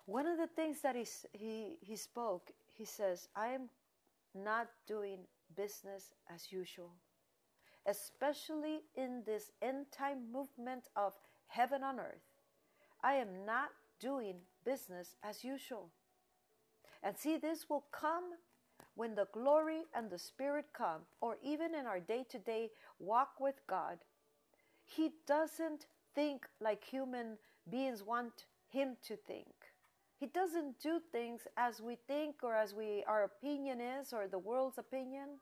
One 0.07 0.27
of 0.27 0.39
the 0.39 0.49
things 0.49 0.81
that 0.83 0.97
he, 0.97 1.07
he, 1.33 1.77
he 1.81 1.97
spoke, 1.97 2.51
he 2.67 2.85
says, 2.85 3.29
I 3.37 3.49
am 3.49 3.69
not 4.35 4.69
doing 4.87 5.21
business 5.57 6.15
as 6.33 6.51
usual, 6.51 6.93
especially 7.87 8.81
in 8.97 9.23
this 9.25 9.53
end 9.61 9.87
time 9.93 10.33
movement 10.33 10.89
of 10.97 11.15
heaven 11.47 11.83
on 11.85 12.01
earth. 12.01 12.25
I 13.03 13.15
am 13.15 13.45
not 13.47 13.71
doing 14.01 14.37
business 14.65 15.15
as 15.23 15.45
usual. 15.45 15.91
And 17.03 17.17
see, 17.17 17.37
this 17.37 17.69
will 17.69 17.85
come 17.93 18.35
when 18.95 19.15
the 19.15 19.29
glory 19.33 19.83
and 19.95 20.11
the 20.11 20.19
Spirit 20.19 20.67
come, 20.77 21.01
or 21.21 21.37
even 21.43 21.75
in 21.75 21.87
our 21.87 22.01
day 22.01 22.25
to 22.31 22.39
day 22.39 22.71
walk 22.99 23.41
with 23.41 23.61
God. 23.69 23.99
He 24.85 25.13
doesn't 25.27 25.87
think 26.15 26.47
like 26.61 26.85
human 26.85 27.39
beings 27.71 28.03
want 28.03 28.45
Him 28.69 28.97
to 29.07 29.17
think. 29.17 29.47
He 30.19 30.27
doesn't 30.27 30.79
do 30.81 31.01
things 31.11 31.41
as 31.57 31.81
we 31.81 31.97
think 32.07 32.37
or 32.43 32.55
as 32.55 32.75
we 32.75 33.03
our 33.09 33.25
opinion 33.25 33.81
is 33.81 34.13
or 34.13 34.29
the 34.29 34.39
world's 34.39 34.79
opinion. 34.79 35.41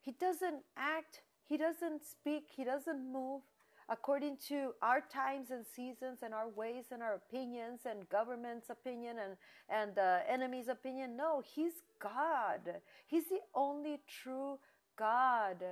He 0.00 0.12
doesn't 0.12 0.62
act, 0.76 1.22
he 1.48 1.56
doesn't 1.56 2.04
speak, 2.04 2.44
he 2.54 2.64
doesn't 2.64 3.12
move 3.12 3.42
according 3.88 4.36
to 4.48 4.72
our 4.82 5.00
times 5.00 5.50
and 5.50 5.64
seasons 5.64 6.18
and 6.22 6.34
our 6.34 6.48
ways 6.48 6.86
and 6.92 7.02
our 7.02 7.14
opinions 7.14 7.80
and 7.88 8.08
government's 8.08 8.70
opinion 8.70 9.16
and 9.18 9.36
and 9.70 9.94
the 9.94 10.20
enemy's 10.28 10.68
opinion. 10.68 11.16
No, 11.16 11.42
He's 11.44 11.82
God. 11.98 12.80
He's 13.06 13.28
the 13.28 13.40
only 13.54 14.00
true 14.06 14.58
God. 14.96 15.64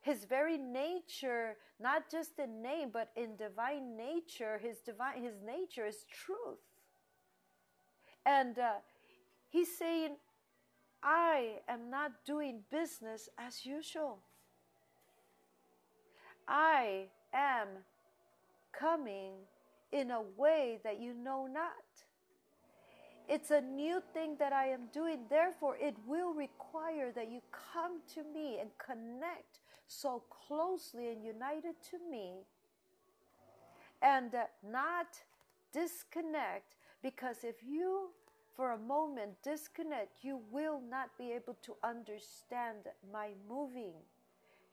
His 0.00 0.24
very 0.24 0.56
nature, 0.56 1.56
not 1.80 2.10
just 2.10 2.38
in 2.38 2.62
name, 2.62 2.90
but 2.92 3.10
in 3.16 3.36
divine 3.36 3.96
nature, 3.96 4.58
his 4.62 4.78
divine 4.78 5.22
his 5.22 5.34
nature 5.44 5.86
is 5.86 6.04
truth. 6.10 6.58
And 8.24 8.58
uh, 8.58 8.74
he's 9.48 9.76
saying, 9.76 10.16
I 11.02 11.60
am 11.68 11.90
not 11.90 12.12
doing 12.24 12.60
business 12.70 13.28
as 13.38 13.64
usual. 13.64 14.18
I 16.46 17.08
am 17.32 17.68
coming 18.72 19.32
in 19.92 20.10
a 20.10 20.22
way 20.36 20.78
that 20.84 21.00
you 21.00 21.14
know 21.14 21.46
not. 21.46 21.72
It's 23.28 23.50
a 23.50 23.60
new 23.60 24.02
thing 24.14 24.36
that 24.38 24.52
I 24.52 24.68
am 24.68 24.88
doing. 24.92 25.20
Therefore, 25.28 25.76
it 25.78 25.94
will 26.06 26.32
require 26.32 27.12
that 27.12 27.30
you 27.30 27.40
come 27.72 28.00
to 28.14 28.22
me 28.24 28.58
and 28.58 28.70
connect 28.78 29.60
so 29.86 30.22
closely 30.46 31.10
and 31.10 31.22
united 31.22 31.74
to 31.90 31.98
me 32.10 32.44
and 34.00 34.32
not 34.62 35.06
disconnect 35.72 36.76
because 37.02 37.38
if 37.42 37.56
you 37.66 38.10
for 38.58 38.72
a 38.72 38.78
moment 38.78 39.30
disconnect, 39.44 40.18
you 40.22 40.40
will 40.50 40.80
not 40.90 41.10
be 41.16 41.30
able 41.30 41.56
to 41.62 41.76
understand 41.84 42.78
my 43.12 43.28
moving. 43.48 43.94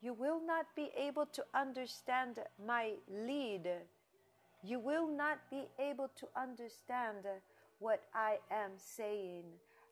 You 0.00 0.12
will 0.12 0.40
not 0.44 0.66
be 0.74 0.90
able 0.96 1.26
to 1.26 1.44
understand 1.54 2.38
my 2.64 2.92
lead. 3.08 3.68
You 4.62 4.78
will 4.78 5.08
not 5.08 5.38
be 5.50 5.68
able 5.78 6.10
to 6.16 6.26
understand 6.36 7.24
what 7.78 8.02
I 8.14 8.38
am 8.50 8.72
saying, 8.76 9.44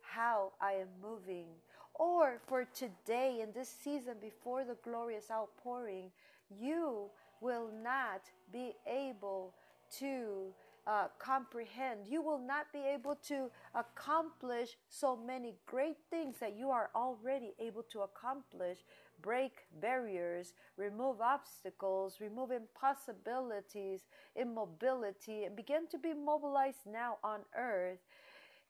how 0.03 0.53
I 0.61 0.73
am 0.73 0.89
moving. 1.03 1.47
Or 1.95 2.41
for 2.47 2.65
today, 2.75 3.41
in 3.43 3.53
this 3.53 3.69
season 3.69 4.15
before 4.21 4.65
the 4.65 4.77
glorious 4.83 5.31
outpouring, 5.31 6.11
you 6.51 7.11
will 7.41 7.71
not 7.83 8.23
be 8.53 8.75
able 8.87 9.55
to 9.99 10.53
uh, 10.87 11.07
comprehend. 11.19 12.01
You 12.09 12.21
will 12.21 12.39
not 12.39 12.67
be 12.73 12.81
able 12.81 13.17
to 13.29 13.51
accomplish 13.75 14.77
so 14.89 15.17
many 15.17 15.55
great 15.67 15.97
things 16.11 16.37
that 16.41 16.57
you 16.57 16.71
are 16.71 16.91
already 16.95 17.55
able 17.59 17.85
to 17.85 18.01
accomplish. 18.01 18.79
Break 19.25 19.65
barriers, 19.81 20.53
remove 20.77 21.23
obstacles, 21.23 22.19
remove 22.21 22.51
impossibilities, 22.51 24.03
immobility, 24.37 25.45
and 25.45 25.57
begin 25.57 25.87
to 25.93 25.99
be 25.99 26.13
mobilized 26.13 26.85
now 26.87 27.17
on 27.25 27.41
earth 27.57 28.01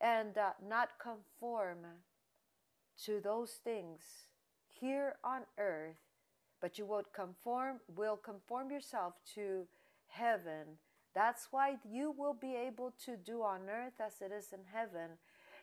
and 0.00 0.38
uh, 0.38 0.50
not 0.64 0.90
conform 1.02 1.78
to 3.04 3.20
those 3.20 3.58
things 3.64 4.02
here 4.68 5.16
on 5.25 5.40
earth, 5.58 5.96
but 6.61 6.78
you 6.78 6.87
will 6.87 7.02
conform, 7.12 7.80
will 7.96 8.16
conform 8.16 8.70
yourself 8.70 9.14
to 9.34 9.66
heaven. 10.06 10.78
That's 11.16 11.49
why 11.50 11.78
you 11.84 12.14
will 12.16 12.34
be 12.34 12.54
able 12.54 12.92
to 13.06 13.16
do 13.16 13.42
on 13.42 13.62
earth 13.68 13.94
as 14.00 14.20
it 14.20 14.32
is 14.32 14.52
in 14.52 14.61
heaven, 14.73 15.18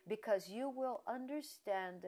because 0.06 0.50
you 0.50 0.70
will 0.70 1.02
understand 1.08 2.04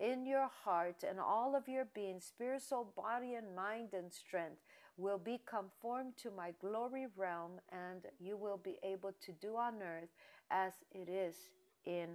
in 0.00 0.26
your 0.26 0.48
heart 0.64 1.04
and 1.08 1.18
all 1.18 1.56
of 1.56 1.68
your 1.68 1.86
being, 1.94 2.20
spirit, 2.20 2.62
soul, 2.62 2.92
body, 2.96 3.34
and 3.34 3.54
mind 3.54 3.88
and 3.92 4.12
strength 4.12 4.60
will 4.96 5.18
be 5.18 5.40
conformed 5.46 6.16
to 6.16 6.30
my 6.30 6.52
glory 6.60 7.06
realm, 7.16 7.52
and 7.70 8.02
you 8.18 8.36
will 8.36 8.60
be 8.62 8.78
able 8.82 9.12
to 9.24 9.32
do 9.32 9.56
on 9.56 9.74
earth 9.82 10.08
as 10.50 10.72
it 10.92 11.08
is 11.08 11.36
in 11.84 12.08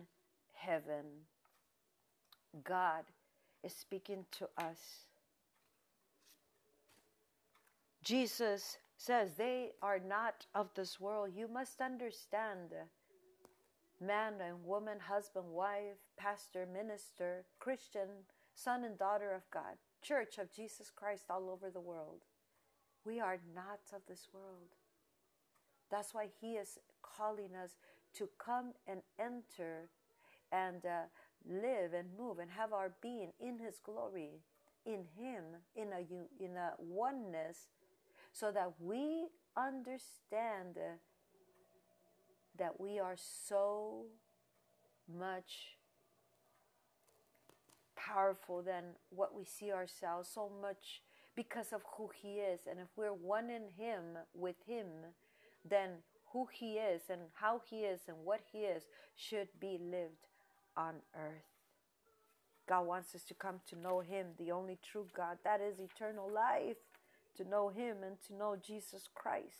heaven. 0.53 1.05
God 2.63 3.05
is 3.63 3.73
speaking 3.73 4.25
to 4.31 4.49
us. 4.57 5.05
Jesus 8.03 8.77
says 8.97 9.31
they 9.37 9.71
are 9.81 9.99
not 9.99 10.45
of 10.53 10.69
this 10.75 10.99
world. 10.99 11.29
You 11.35 11.47
must 11.47 11.81
understand 11.81 12.71
man 14.05 14.33
and 14.45 14.63
woman, 14.65 14.99
husband, 14.99 15.45
wife, 15.49 15.97
pastor, 16.17 16.67
minister, 16.71 17.45
Christian, 17.59 18.25
son 18.55 18.83
and 18.83 18.97
daughter 18.97 19.33
of 19.33 19.43
God, 19.51 19.77
church 20.01 20.37
of 20.37 20.53
Jesus 20.53 20.91
Christ 20.93 21.25
all 21.29 21.49
over 21.49 21.69
the 21.69 21.81
world. 21.81 22.23
We 23.05 23.19
are 23.19 23.39
not 23.55 23.79
of 23.93 24.01
this 24.07 24.27
world. 24.33 24.75
That's 25.91 26.13
why 26.13 26.27
He 26.41 26.53
is 26.53 26.77
calling 27.01 27.55
us 27.61 27.71
to 28.17 28.29
come 28.43 28.73
and 28.87 29.01
enter 29.19 29.89
and 30.51 30.85
uh, 30.85 31.03
live 31.47 31.93
and 31.93 32.09
move 32.17 32.39
and 32.39 32.51
have 32.51 32.73
our 32.73 32.93
being 33.01 33.31
in 33.39 33.59
His 33.59 33.79
glory, 33.83 34.41
in 34.85 35.05
Him, 35.17 35.43
in 35.75 35.89
a, 35.93 36.43
in 36.43 36.55
a 36.55 36.71
oneness 36.79 37.67
so 38.31 38.51
that 38.51 38.73
we 38.79 39.27
understand 39.55 40.77
that 42.57 42.79
we 42.79 42.99
are 42.99 43.15
so 43.17 44.05
much 45.07 45.77
powerful 47.95 48.61
than 48.61 48.83
what 49.09 49.35
we 49.35 49.45
see 49.45 49.71
ourselves, 49.71 50.29
so 50.33 50.51
much 50.61 51.01
because 51.35 51.73
of 51.73 51.81
who 51.97 52.09
He 52.21 52.35
is. 52.35 52.61
And 52.69 52.79
if 52.79 52.87
we're 52.95 53.13
one 53.13 53.49
in 53.49 53.63
Him, 53.77 54.17
with 54.33 54.55
Him, 54.67 54.87
then 55.67 55.89
who 56.31 56.47
He 56.51 56.73
is 56.73 57.03
and 57.09 57.21
how 57.33 57.61
He 57.69 57.81
is 57.81 58.01
and 58.07 58.17
what 58.23 58.41
He 58.51 58.59
is 58.59 58.83
should 59.15 59.47
be 59.59 59.79
lived 59.81 60.27
on 60.75 60.95
earth. 61.15 61.43
God 62.67 62.87
wants 62.87 63.13
us 63.13 63.23
to 63.23 63.33
come 63.33 63.59
to 63.69 63.79
know 63.79 63.99
Him, 63.99 64.27
the 64.37 64.51
only 64.51 64.77
true 64.83 65.07
God. 65.15 65.37
That 65.43 65.61
is 65.61 65.79
eternal 65.79 66.31
life 66.31 66.77
to 67.37 67.43
know 67.49 67.69
Him 67.69 67.97
and 68.05 68.17
to 68.27 68.35
know 68.35 68.55
Jesus 68.55 69.07
Christ. 69.13 69.59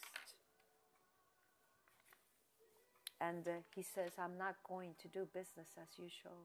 And 3.24 3.48
uh, 3.48 3.52
He 3.74 3.84
says, 3.84 4.12
I'm 4.20 4.38
not 4.38 4.56
going 4.68 4.96
to 5.02 5.08
do 5.08 5.28
business 5.34 5.70
as 5.82 5.98
usual. 5.98 6.44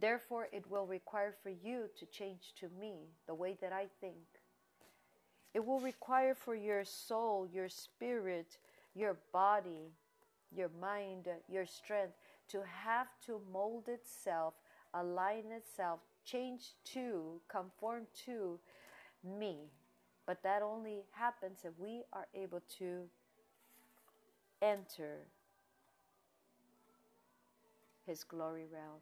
Therefore, 0.00 0.48
it 0.52 0.70
will 0.70 0.86
require 0.86 1.34
for 1.42 1.50
you 1.50 1.90
to 1.98 2.06
change 2.06 2.54
to 2.60 2.68
me 2.80 2.94
the 3.26 3.34
way 3.34 3.58
that 3.60 3.72
I 3.72 3.88
think. 4.00 4.24
It 5.52 5.66
will 5.66 5.80
require 5.80 6.34
for 6.34 6.54
your 6.54 6.84
soul, 6.84 7.46
your 7.52 7.68
spirit, 7.68 8.56
your 8.94 9.18
body, 9.32 9.92
your 10.50 10.70
mind, 10.80 11.28
your 11.46 11.66
strength 11.66 12.14
to 12.48 12.62
have 12.66 13.08
to 13.26 13.40
mold 13.52 13.88
itself, 13.88 14.54
align 14.94 15.44
itself, 15.52 16.00
change 16.24 16.62
to, 16.94 17.40
conform 17.48 18.06
to 18.24 18.58
me. 19.22 19.56
But 20.26 20.42
that 20.42 20.62
only 20.62 21.02
happens 21.10 21.58
if 21.64 21.78
we 21.78 22.02
are 22.12 22.28
able 22.34 22.62
to 22.78 23.04
enter 24.62 25.26
His 28.06 28.24
glory 28.24 28.64
realm. 28.72 29.00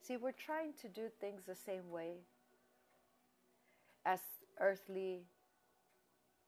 See, 0.00 0.16
we're 0.16 0.32
trying 0.32 0.72
to 0.80 0.88
do 0.88 1.08
things 1.20 1.42
the 1.46 1.54
same 1.54 1.90
way 1.90 2.12
as 4.06 4.20
earthly. 4.60 5.22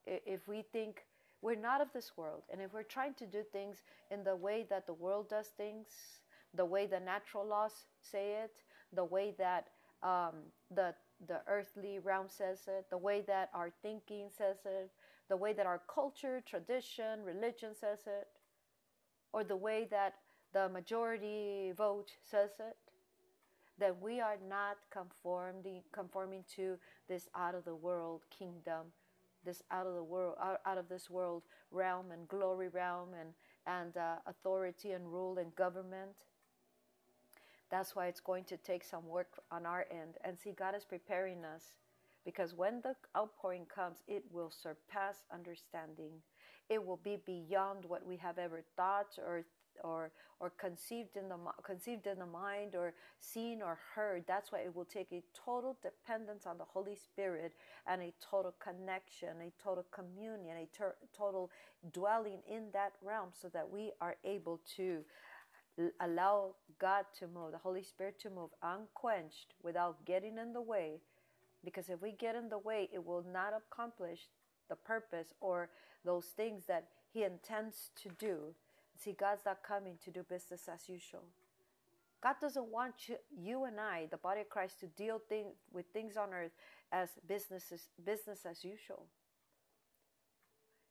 If 0.07 0.47
we 0.49 0.63
think 0.73 1.05
we're 1.43 1.57
not 1.57 1.81
of 1.81 1.89
this 1.93 2.13
world, 2.17 2.43
and 2.53 2.61
if 2.61 2.73
we're 2.73 2.83
trying 2.83 3.15
to 3.15 3.27
do 3.27 3.43
things 3.53 3.79
in 4.11 4.25
the 4.25 4.37
way 4.37 4.67
that 4.71 4.87
the 4.87 4.95
world 4.95 5.29
does 5.29 5.49
things, 5.57 5.87
the 6.55 6.65
way 6.65 6.87
the 6.87 7.01
natural 7.01 7.47
laws 7.47 7.85
say 8.01 8.43
it, 8.43 8.53
the 8.93 9.05
way 9.05 9.35
that 9.39 9.69
um, 10.03 10.35
the 10.75 10.95
the 11.29 11.41
earthly 11.47 11.99
realm 11.99 12.27
says 12.29 12.61
it, 12.67 12.87
the 12.89 12.97
way 12.97 13.23
that 13.27 13.51
our 13.53 13.71
thinking 13.83 14.29
says 14.37 14.57
it, 14.65 14.91
the 15.31 15.37
way 15.37 15.55
that 15.55 15.65
our 15.65 15.81
culture, 15.93 16.43
tradition, 16.45 17.25
religion 17.25 17.71
says 17.75 18.01
it, 18.07 18.29
or 19.33 19.43
the 19.43 19.57
way 19.57 19.87
that 19.91 20.17
the 20.53 20.69
majority 20.69 21.73
vote 21.75 22.11
says 22.31 22.51
it, 22.59 22.77
that 23.79 24.03
we 24.03 24.21
are 24.21 24.37
not 24.47 24.77
conforming, 24.91 25.81
conforming 25.93 26.45
to 26.57 26.77
this 27.09 27.29
out 27.35 27.55
of 27.55 27.65
the 27.65 27.75
world 27.75 28.23
kingdom, 28.37 28.93
this 29.43 29.63
out 29.71 29.87
of 29.87 29.95
the 29.95 30.03
world, 30.03 30.35
out, 30.43 30.61
out 30.67 30.77
of 30.77 30.89
this 30.91 31.09
world 31.09 31.45
realm 31.71 32.11
and 32.13 32.29
glory 32.29 32.69
realm 32.69 33.09
and 33.19 33.31
and 33.67 33.97
uh, 33.97 34.17
authority 34.27 34.93
and 34.93 35.13
rule 35.13 35.39
and 35.39 35.55
government 35.55 36.25
that's 37.71 37.95
why 37.95 38.09
it's 38.09 38.21
going 38.21 38.45
to 38.45 38.57
take 38.57 38.85
some 38.85 39.07
work 39.07 39.41
on 39.51 39.65
our 39.65 39.87
end. 39.91 40.17
And 40.25 40.39
see, 40.39 40.51
God 40.51 40.75
is 40.75 40.85
preparing 40.85 41.45
us 41.45 41.73
because 42.25 42.55
when 42.55 42.81
the 42.83 42.95
outpouring 43.17 43.67
comes, 43.75 43.99
it 44.07 44.25
will 44.31 44.51
surpass 44.51 45.17
understanding. 45.33 46.13
It 46.69 46.85
will 46.85 47.01
be 47.03 47.19
beyond 47.27 47.85
what 47.87 48.07
we 48.07 48.17
have 48.19 48.39
ever 48.39 48.63
thought 48.77 49.19
or 49.27 49.45
or 49.83 50.11
or 50.41 50.51
conceived 50.51 51.17
in 51.17 51.29
the 51.29 51.37
conceived 51.63 52.07
in 52.07 52.19
the 52.19 52.27
mind 52.27 52.75
or 52.75 52.93
seen 53.21 53.63
or 53.63 53.79
heard 53.95 54.25
that's 54.27 54.53
why 54.53 54.59
it 54.61 54.75
will 54.75 54.85
take 54.85 55.13
a 55.13 55.23
total 55.35 55.77
dependence 55.83 56.47
on 56.47 56.59
the 56.59 56.65
holy 56.65 56.97
spirit 56.97 57.55
and 57.87 58.03
a 58.03 58.13
total 58.21 58.55
connection 58.63 59.29
a 59.41 59.63
total 59.63 59.85
communion 59.93 60.57
a 60.59 60.67
ter- 60.77 60.97
total 61.17 61.51
dwelling 61.93 62.41
in 62.51 62.65
that 62.73 62.93
realm 63.03 63.29
so 63.33 63.49
that 63.49 63.69
we 63.71 63.93
are 64.01 64.17
able 64.25 64.61
to 64.77 65.03
allow 66.01 66.55
god 66.79 67.05
to 67.19 67.27
move 67.27 67.53
the 67.53 67.59
holy 67.59 67.83
spirit 67.83 68.19
to 68.21 68.29
move 68.29 68.51
unquenched 68.63 69.55
without 69.63 70.05
getting 70.05 70.37
in 70.37 70.53
the 70.53 70.61
way 70.61 71.01
because 71.65 71.89
if 71.89 72.01
we 72.01 72.13
get 72.13 72.35
in 72.35 72.49
the 72.49 72.59
way 72.59 72.89
it 72.93 73.05
will 73.05 73.25
not 73.33 73.53
accomplish 73.53 74.29
the 74.69 74.77
purpose 74.77 75.35
or 75.41 75.69
those 76.05 76.27
things 76.27 76.65
that 76.67 76.87
he 77.13 77.25
intends 77.25 77.91
to 78.03 78.09
do. 78.19 78.55
See, 78.97 79.13
God's 79.13 79.43
not 79.45 79.63
coming 79.63 79.97
to 80.05 80.11
do 80.11 80.23
business 80.23 80.69
as 80.73 80.89
usual. 80.89 81.25
God 82.23 82.37
doesn't 82.41 82.69
want 82.69 83.09
you, 83.09 83.17
you 83.37 83.65
and 83.65 83.81
I, 83.81 84.07
the 84.11 84.19
body 84.19 84.43
of 84.43 84.49
Christ, 84.51 84.81
to 84.81 84.87
deal 84.87 85.21
thing, 85.29 85.47
with 85.73 85.87
things 85.93 86.17
on 86.17 86.35
earth 86.35 86.53
as 86.93 87.11
business, 87.27 87.73
business 88.05 88.41
as 88.49 88.63
usual. 88.63 89.07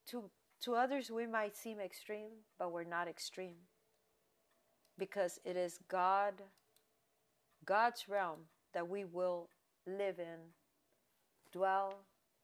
To, 0.08 0.24
to 0.62 0.76
others, 0.76 1.12
we 1.12 1.28
might 1.28 1.56
seem 1.56 1.80
extreme, 1.80 2.32
but 2.58 2.72
we're 2.72 2.84
not 2.84 3.08
extreme. 3.08 3.58
Because 4.98 5.40
it 5.46 5.56
is 5.56 5.80
God, 5.88 6.34
God's 7.64 8.10
realm 8.10 8.40
that 8.74 8.88
we 8.88 9.06
will 9.06 9.50
live 9.86 10.18
in, 10.18 10.40
dwell, 11.52 11.94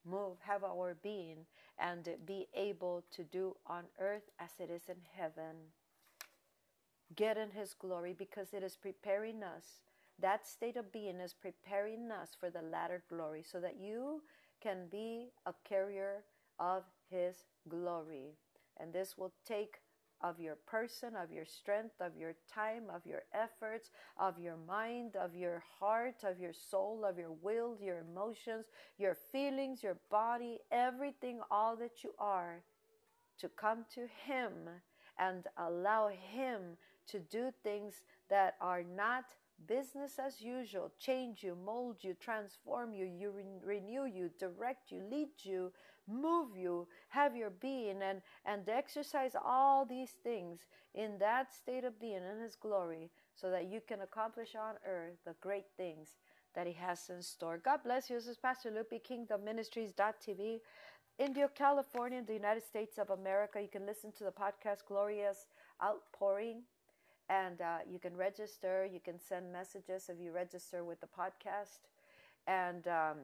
move, 0.06 0.38
have 0.41 0.63
our 0.63 0.96
being, 1.02 1.46
and 1.80 2.08
be 2.26 2.48
able 2.56 3.04
to 3.12 3.24
do 3.24 3.56
on 3.68 3.84
earth 4.00 4.30
as 4.39 4.52
it 4.60 4.70
is 4.70 4.84
in 4.88 5.02
heaven. 5.15 5.56
Get 7.15 7.38
in 7.38 7.52
His 7.52 7.74
glory 7.74 8.13
because 8.18 8.54
it 8.54 8.63
is 8.63 8.78
preparing 8.78 9.44
us. 9.44 9.82
That 10.20 10.48
state 10.48 10.78
of 10.78 10.91
being 10.91 11.20
is 11.20 11.34
preparing 11.34 12.10
us 12.12 12.36
for 12.39 12.50
the 12.50 12.62
latter 12.62 13.04
glory 13.10 13.44
so 13.44 13.60
that 13.60 13.78
you 13.80 14.22
can 14.62 14.88
be 14.89 15.30
a 15.46 15.54
carrier 15.68 16.24
of 16.60 16.84
His 17.10 17.46
glory. 17.70 18.38
And 18.78 18.94
this 18.94 19.18
will 19.18 19.34
take 19.46 19.80
of 20.21 20.39
your 20.39 20.56
person, 20.67 21.15
of 21.15 21.32
your 21.32 21.45
strength, 21.45 21.95
of 21.99 22.15
your 22.17 22.34
time, 22.54 22.84
of 22.93 23.06
your 23.06 23.23
efforts, 23.34 23.89
of 24.17 24.39
your 24.39 24.58
mind, 24.67 25.15
of 25.15 25.36
your 25.36 25.63
heart, 25.80 26.23
of 26.23 26.39
your 26.39 26.54
soul, 26.54 27.06
of 27.08 27.17
your 27.17 27.34
will, 27.41 27.78
your 27.82 27.99
emotions, 27.99 28.65
your 28.97 29.15
feelings, 29.32 29.84
your 29.84 29.97
body, 30.10 30.60
everything, 30.71 31.39
all 31.51 31.75
that 31.75 32.04
you 32.04 32.12
are, 32.17 32.62
to 33.39 33.49
come 33.49 33.86
to 33.93 34.08
Him 34.25 34.51
and 35.19 35.45
allow 35.58 36.10
Him 36.10 36.78
to 37.08 37.19
do 37.19 37.51
things 37.63 38.01
that 38.30 38.56
are 38.62 38.84
not 38.84 39.25
business 39.68 40.20
as 40.20 40.41
usual 40.41 40.91
change 41.00 41.44
you, 41.44 41.58
mold 41.65 41.98
you, 42.02 42.13
transform 42.13 42.94
you, 42.94 43.06
you 43.06 43.32
re- 43.32 43.44
renew 43.63 44.06
you, 44.06 44.30
direct 44.39 44.91
you, 44.91 45.02
lead 45.10 45.30
you, 45.44 45.72
move 46.08 46.58
you, 46.58 46.88
have 47.10 47.36
your 47.36 47.50
being, 47.50 48.02
and, 48.02 48.22
and 48.46 48.68
exercise 48.70 49.36
all 49.44 49.86
these 49.86 50.12
things 50.24 50.62
in 50.94 51.18
that 51.20 51.54
state 51.54 51.84
of 51.84 52.00
being 52.00 52.22
in 52.32 52.41
His 52.41 52.56
glory 52.56 53.10
so 53.34 53.50
that 53.50 53.70
you 53.72 53.82
can 53.88 54.02
accomplish 54.02 54.56
on 54.56 54.76
earth 54.88 55.18
the 55.26 55.36
great 55.41 55.65
things 55.78 56.10
that 56.54 56.68
He 56.68 56.74
has 56.74 57.10
in 57.10 57.22
store. 57.22 57.60
God 57.63 57.80
bless 57.84 58.10
you. 58.10 58.15
This 58.15 58.28
is 58.28 58.38
Pastor 58.38 58.72
Lupi, 58.72 59.04
Kingdom 59.04 59.44
Ministries.tv. 59.44 60.60
Indio, 61.18 61.48
California, 61.56 62.22
the 62.26 62.34
United 62.34 62.63
States 62.65 62.98
of 62.98 63.10
America. 63.10 63.62
You 63.62 63.70
can 63.70 63.86
listen 63.86 64.12
to 64.18 64.26
the 64.26 64.32
podcast 64.32 64.86
Glorious 64.86 65.48
Outpouring 65.82 66.63
and 67.29 67.61
uh, 67.61 67.77
you 67.89 67.99
can 67.99 68.15
register. 68.15 68.88
You 68.91 68.99
can 68.99 69.19
send 69.19 69.51
messages 69.51 70.09
if 70.09 70.19
you 70.19 70.31
register 70.31 70.83
with 70.83 71.01
the 71.01 71.07
podcast. 71.07 71.79
And 72.47 72.88
um, 72.88 73.17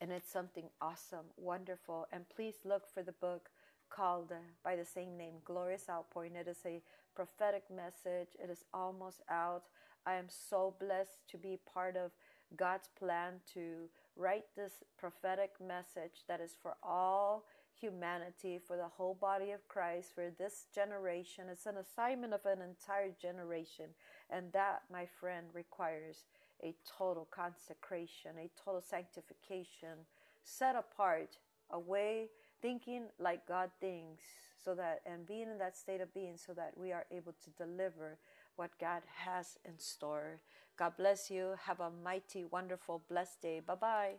and 0.00 0.12
it's 0.12 0.30
something 0.30 0.68
awesome, 0.80 1.26
wonderful. 1.36 2.06
And 2.12 2.24
please 2.28 2.54
look 2.64 2.82
for 2.92 3.02
the 3.02 3.12
book 3.12 3.50
called 3.90 4.30
uh, 4.30 4.36
by 4.62 4.76
the 4.76 4.84
same 4.84 5.16
name, 5.16 5.34
Glorious 5.44 5.88
Outpouring. 5.90 6.36
It 6.36 6.46
is 6.46 6.58
a 6.64 6.82
prophetic 7.14 7.64
message. 7.74 8.28
It 8.42 8.50
is 8.50 8.64
almost 8.72 9.22
out. 9.30 9.64
I 10.06 10.14
am 10.14 10.26
so 10.28 10.74
blessed 10.78 11.18
to 11.30 11.36
be 11.36 11.58
part 11.72 11.96
of 11.96 12.12
God's 12.56 12.88
plan 12.98 13.40
to 13.54 13.88
write 14.16 14.44
this 14.56 14.72
prophetic 14.98 15.52
message 15.64 16.24
that 16.28 16.40
is 16.40 16.56
for 16.60 16.76
all 16.82 17.44
humanity, 17.80 18.58
for 18.64 18.76
the 18.76 18.88
whole 18.88 19.14
body 19.14 19.50
of 19.52 19.66
Christ, 19.68 20.14
for 20.14 20.30
this 20.38 20.66
generation. 20.74 21.44
It's 21.50 21.66
an 21.66 21.76
assignment 21.76 22.32
of 22.32 22.44
an 22.46 22.60
entire 22.62 23.10
generation. 23.20 23.86
And 24.30 24.52
that, 24.52 24.82
my 24.92 25.06
friend, 25.06 25.46
requires 25.52 26.24
a 26.62 26.74
total 26.98 27.26
consecration, 27.30 28.32
a 28.38 28.50
total 28.62 28.82
sanctification, 28.82 30.06
set 30.42 30.76
apart, 30.76 31.38
away, 31.70 32.28
thinking 32.60 33.04
like 33.18 33.46
God 33.46 33.70
thinks, 33.80 34.24
so 34.62 34.74
that, 34.74 35.00
and 35.06 35.26
being 35.26 35.48
in 35.48 35.58
that 35.58 35.76
state 35.76 36.00
of 36.00 36.12
being, 36.12 36.36
so 36.36 36.52
that 36.54 36.72
we 36.76 36.92
are 36.92 37.06
able 37.10 37.34
to 37.44 37.50
deliver 37.50 38.18
what 38.56 38.70
God 38.80 39.02
has 39.24 39.58
in 39.64 39.78
store. 39.78 40.40
God 40.76 40.94
bless 40.96 41.30
you. 41.30 41.54
Have 41.64 41.80
a 41.80 41.90
mighty, 41.90 42.44
wonderful, 42.44 43.02
blessed 43.08 43.40
day. 43.42 43.60
Bye 43.64 43.74
bye. 43.74 44.14